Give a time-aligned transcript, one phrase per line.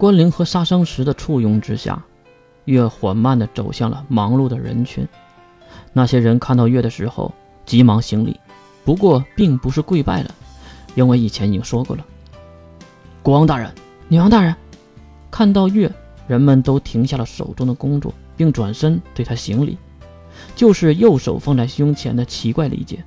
[0.00, 2.02] 关灵和杀生石的簇拥之下，
[2.64, 5.06] 月缓慢地走向了忙碌的人群。
[5.92, 7.34] 那些人看到月的时候，
[7.66, 8.40] 急忙行礼，
[8.82, 10.34] 不过并不是跪拜了，
[10.94, 12.06] 因为以前已经说过了。
[13.20, 13.70] 国王大人，
[14.08, 14.56] 女王大人，
[15.30, 15.92] 看到月，
[16.26, 19.76] 人们都停下了手中的工作，并转身对他行礼，
[20.56, 23.04] 就是右手放在胸前的奇怪礼节。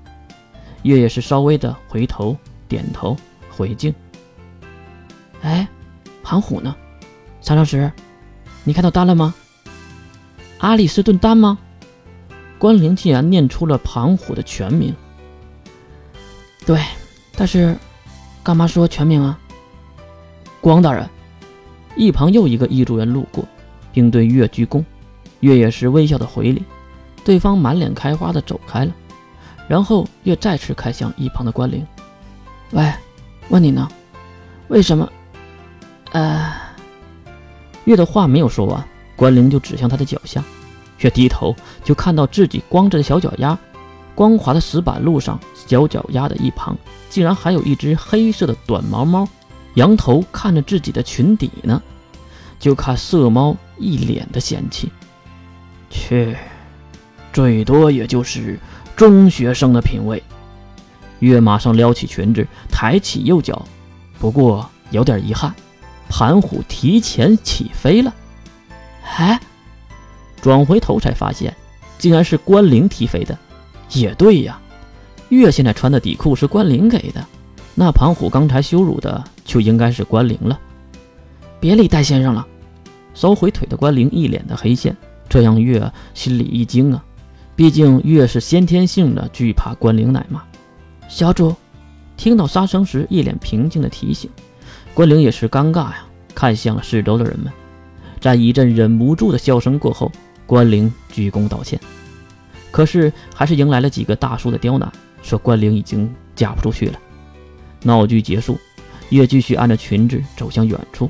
[0.84, 2.38] 月也是稍微的回头
[2.68, 3.18] 点头
[3.50, 3.92] 回敬。
[5.42, 5.68] 哎，
[6.22, 6.76] 盘虎呢？
[7.44, 7.92] 沙老师，
[8.64, 9.34] 你看到丹了吗？
[10.60, 11.58] 阿里斯顿丹吗？
[12.58, 14.96] 关灵竟然念出了庞虎的全名。
[16.66, 16.82] 对，
[17.36, 17.76] 但是，
[18.42, 19.38] 干嘛说全名啊？
[20.62, 21.06] 光大人，
[21.98, 23.44] 一旁又一个异族人路过，
[23.92, 24.82] 并对月鞠躬，
[25.42, 26.64] 月也是微笑的回礼，
[27.26, 28.94] 对方满脸开花的走开了。
[29.68, 31.86] 然后月再次看向一旁的关灵，
[32.72, 32.90] 喂，
[33.50, 33.86] 问你呢，
[34.70, 35.12] 为什么？
[36.14, 36.54] 呃，
[37.86, 38.84] 月的话没有说完，
[39.16, 40.44] 关灵就指向他的脚下。
[41.00, 43.58] 月低头就看到自己光着的小脚丫，
[44.16, 46.78] 光滑的石板路上，小脚丫的一旁
[47.10, 49.28] 竟然还有一只黑色的短毛猫，
[49.74, 51.82] 仰头看着自己的裙底呢。
[52.60, 54.90] 就看色猫一脸的嫌弃，
[55.90, 56.38] 切，
[57.34, 58.58] 最多也就是
[58.96, 60.24] 中学生的品味。
[61.20, 63.66] 月马上撩起裙子，抬起右脚，
[64.18, 65.54] 不过有点遗憾。
[66.16, 68.14] 盘虎提前起飞了，
[69.18, 69.40] 哎，
[70.44, 71.52] 转回头才发现，
[71.98, 73.36] 竟然是关灵踢飞的。
[73.94, 74.62] 也对呀，
[75.30, 77.26] 月现在穿的底裤是关灵给的，
[77.74, 80.60] 那盘虎刚才羞辱的就应该是关灵了。
[81.60, 82.46] 别理戴先生了，
[83.16, 84.96] 收回腿的关灵一脸的黑线，
[85.28, 87.04] 这让月心里一惊啊，
[87.56, 90.44] 毕竟月是先天性的惧怕关灵奶妈。
[91.10, 91.56] 小主，
[92.16, 94.30] 听到杀声时一脸平静的提醒。
[94.94, 96.06] 关灵也是尴尬呀，
[96.36, 97.52] 看向了四周的人们，
[98.22, 100.12] 在一阵忍不住的笑声过后，
[100.46, 101.80] 关灵鞠躬道歉。
[102.70, 104.92] 可是还是迎来了几个大叔的刁难，
[105.24, 107.00] 说关灵已经嫁不出去了。
[107.82, 108.56] 闹剧结束，
[109.10, 111.10] 月继续按着裙子走向远处。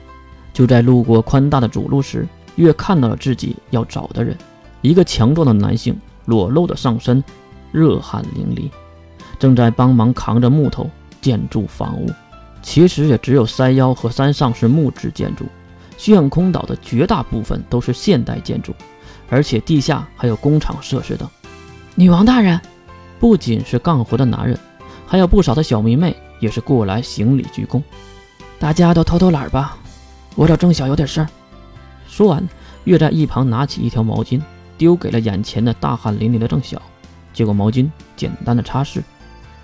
[0.54, 2.26] 就在路过宽大的主路时，
[2.56, 4.38] 月看到了自己要找的人，
[4.82, 7.22] 一个强壮的男性，裸露的上身，
[7.74, 8.72] 热汗淋漓，
[9.38, 10.90] 正在帮忙扛着木头
[11.22, 12.10] 建筑房屋。
[12.64, 15.46] 其实也只有山腰和山上是木质建筑，
[15.98, 18.74] 炫空岛的绝大部分都是现代建筑，
[19.30, 21.30] 而且地下还有工厂设施等。
[21.94, 22.60] 女王大人，
[23.20, 24.58] 不仅是干活的男人，
[25.06, 27.84] 还有不少的小迷妹也是过来行礼鞠躬。
[28.58, 29.78] 大家都偷偷懒吧，
[30.36, 31.28] 我找郑晓有点事儿。
[32.08, 32.48] 说完，
[32.86, 34.42] 月在一旁拿起一条毛巾，
[34.78, 36.82] 丢给了眼前的大汗淋漓的郑晓，
[37.34, 39.02] 接过毛巾，简单的擦拭，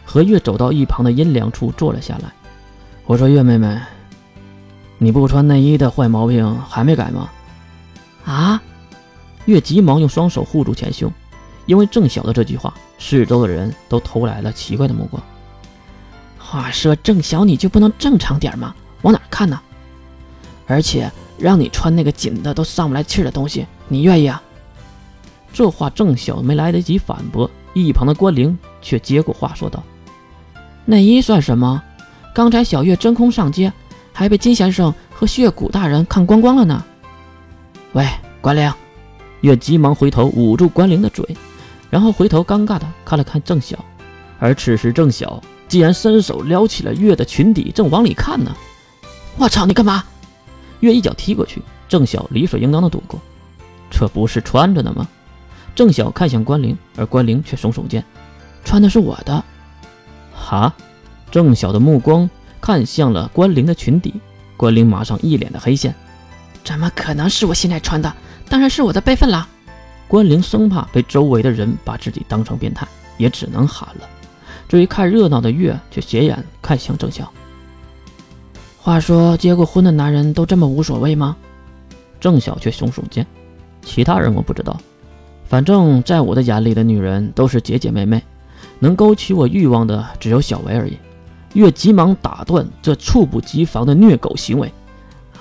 [0.04, 2.34] 和月走到一旁的阴凉处坐了下来。
[3.10, 3.76] 我说月妹妹，
[5.00, 7.28] 你不穿内衣的坏毛病还没改吗？
[8.24, 8.62] 啊！
[9.46, 11.12] 月急忙用双手护住前胸，
[11.66, 15.20] 因为郑晓的这句话，四周的人都投来了奇怪的目光。
[16.38, 18.76] 话说郑晓，你就不能正常点吗？
[19.02, 19.60] 往哪看呢？
[20.68, 24.40] 而且让你穿那个紧的都上不来气的东西，你愿意啊？
[25.52, 29.82] 这话郑晓没来得及反驳，一旁的关灵却接过话说道
[30.86, 31.82] ：“内衣算什么？”
[32.40, 33.74] 刚才小月真空上街，
[34.14, 36.86] 还被金先生和血骨大人看光光了呢。
[37.92, 38.08] 喂，
[38.40, 38.74] 关灵！
[39.42, 41.36] 月急忙回头捂住关灵的嘴，
[41.90, 43.78] 然后回头尴尬的看了看郑晓，
[44.40, 48.56] 而此时郑晓竟然伸手撩起了月的裙底，正往里看呢。
[49.36, 50.06] 我操，你干嘛？
[50.80, 53.20] 月一脚踢过去，郑晓理所应当的躲过。
[53.92, 55.06] 这不是穿着呢吗？
[55.76, 58.02] 郑晓看向关灵，而关灵却耸耸肩，
[58.64, 59.44] 穿的是我的。
[60.34, 60.74] 哈？
[61.32, 62.30] 郑晓的目光
[62.60, 64.14] 看向了关灵的裙底，
[64.58, 65.94] 关灵马上一脸的黑线。
[66.64, 68.14] 怎么可能是我现在穿的？
[68.50, 69.48] 当然是我的备份啦！
[70.08, 74.08] 关灵生怕被周围的人把自己当成变态，也只能喊了。
[74.68, 77.32] 至于看热闹的月，却斜眼看向郑晓。
[78.80, 81.36] 话说，结过婚的男人都这么无所谓吗？
[82.20, 83.26] 郑晓却耸耸肩。
[83.82, 84.80] 其他人我不知道，
[85.48, 88.22] 反正在我的眼里的女人都是姐姐妹妹，
[88.80, 90.98] 能勾起我欲望的只有小维而已。
[91.54, 94.72] 月急忙打断这猝不及防的虐狗行为，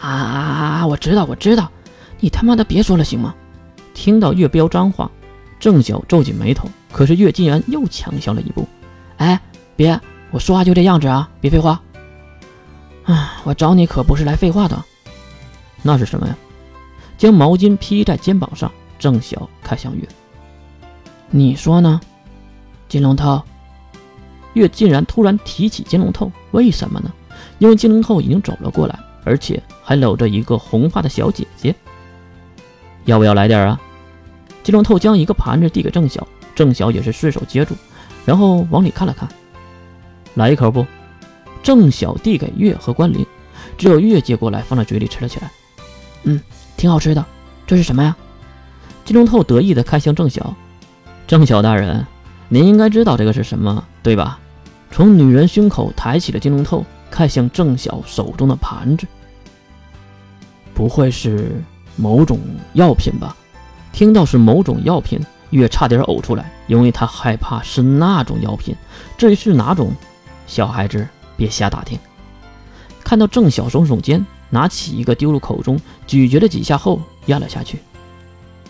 [0.00, 0.40] 啊啊
[0.80, 0.86] 啊！
[0.86, 1.70] 我知道，我知道，
[2.20, 3.34] 你他妈的别说了行吗？
[3.94, 5.10] 听到月飙脏话，
[5.58, 8.66] 郑晓皱紧眉头，可是月竟然又抢先了一步。
[9.16, 9.40] 哎，
[9.76, 10.00] 别，
[10.30, 11.80] 我说话就这样子啊，别废话。
[13.04, 14.82] 啊，我找你可不是来废话的。
[15.82, 16.36] 那是什么呀？
[17.16, 20.06] 将毛巾披在肩膀上，郑晓看向月，
[21.30, 22.00] 你说呢？
[22.88, 23.42] 金龙头。
[24.54, 27.12] 月竟然突然提起金龙头，为什么呢？
[27.58, 31.74] 因为金龙头已经走了过来，而且还搂着一个红发的小姐姐。
[33.04, 33.80] 要不要来点啊？
[34.62, 37.74] 金龙透将一个盘子递给郑晓，郑晓也是顺手接住，
[38.24, 39.28] 然后往里看了看，
[40.34, 40.86] 来一口不？
[41.62, 43.26] 郑晓递给月和关林，
[43.76, 45.50] 只有月接过来放在嘴里吃了起来。
[46.24, 46.40] 嗯，
[46.76, 47.24] 挺好吃的。
[47.66, 48.16] 这是什么呀？
[49.04, 50.54] 金龙透得意的看向郑晓，
[51.26, 52.06] 郑晓大人，
[52.48, 54.38] 您应该知道这个是什么，对吧？
[54.90, 59.06] 从女人胸口抬起了金龙透，看向郑晓手中的盘子。
[60.74, 61.62] 不会是
[61.96, 62.40] 某种
[62.72, 63.36] 药品吧？
[63.92, 68.74] 听到是某种药品，月差点呕出来，因为他害怕是那种药品。
[69.16, 69.92] 至于是哪种，
[70.46, 71.06] 小孩子
[71.36, 71.98] 别瞎打听。
[73.04, 77.78] 看到郑晓耸耸肩，拿起一个丢入口中，咀嚼了几下后咽了下去。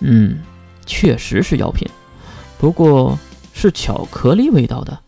[0.00, 0.38] 嗯，
[0.86, 1.88] 确实是药品，
[2.58, 3.18] 不过
[3.60, 5.00] 是巧克力味道的。